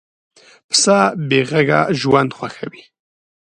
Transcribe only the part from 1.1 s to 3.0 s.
بېغږه ژوند خوښوي.